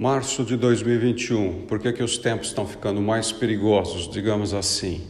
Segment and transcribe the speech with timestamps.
[0.00, 5.06] Março de 2021, por que, que os tempos estão ficando mais perigosos, digamos assim?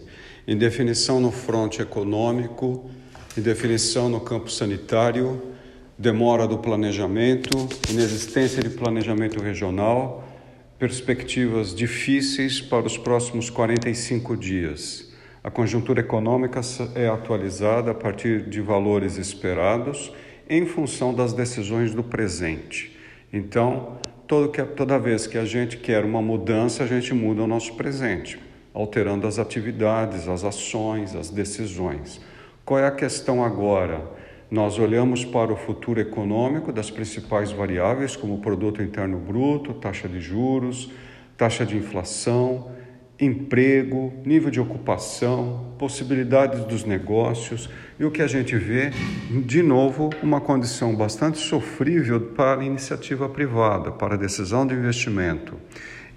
[0.48, 2.90] Indefinição no fronte econômico,
[3.38, 5.40] indefinição no campo sanitário,
[5.96, 10.28] demora do planejamento, inexistência de planejamento regional,
[10.76, 15.12] perspectivas difíceis para os próximos 45 dias.
[15.44, 16.62] A conjuntura econômica
[16.96, 20.12] é atualizada a partir de valores esperados
[20.48, 22.98] em função das decisões do presente.
[23.32, 24.00] Então,
[24.30, 27.74] todo que, toda vez que a gente quer uma mudança, a gente muda o nosso
[27.74, 28.38] presente,
[28.72, 32.20] alterando as atividades, as ações, as decisões.
[32.64, 34.08] Qual é a questão agora?
[34.48, 40.08] Nós olhamos para o futuro econômico das principais variáveis, como o produto interno bruto, taxa
[40.08, 40.92] de juros,
[41.36, 42.70] taxa de inflação,
[43.20, 48.90] emprego, nível de ocupação, possibilidades dos negócios e o que a gente vê,
[49.46, 55.56] de novo, uma condição bastante sofrível para a iniciativa privada, para a decisão de investimento.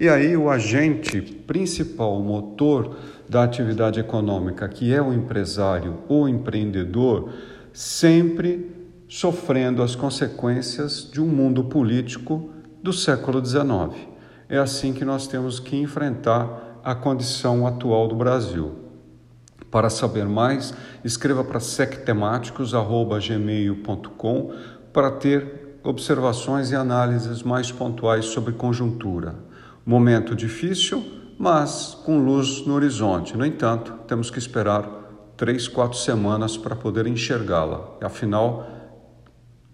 [0.00, 2.96] E aí o agente principal, o motor
[3.28, 7.32] da atividade econômica, que é o empresário ou empreendedor,
[7.72, 8.70] sempre
[9.06, 12.50] sofrendo as consequências de um mundo político
[12.82, 14.08] do século XIX.
[14.48, 18.74] É assim que nós temos que enfrentar a condição atual do Brasil.
[19.70, 24.52] Para saber mais, escreva para sectemáticos.gmail.com
[24.92, 29.34] para ter observações e análises mais pontuais sobre conjuntura.
[29.84, 31.04] Momento difícil,
[31.38, 33.34] mas com luz no horizonte.
[33.36, 34.86] No entanto, temos que esperar
[35.36, 37.96] três, quatro semanas para poder enxergá-la.
[38.02, 38.66] Afinal,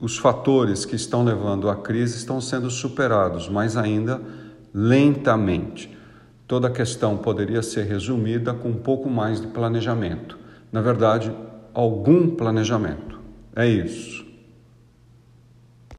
[0.00, 4.20] os fatores que estão levando à crise estão sendo superados, mas ainda
[4.72, 5.99] lentamente.
[6.50, 10.36] Toda a questão poderia ser resumida com um pouco mais de planejamento.
[10.72, 11.32] Na verdade,
[11.72, 13.20] algum planejamento.
[13.54, 14.26] É isso.